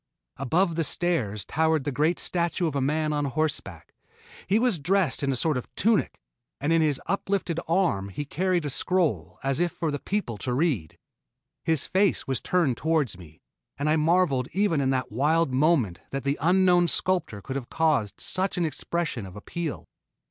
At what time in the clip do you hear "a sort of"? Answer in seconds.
5.31-5.69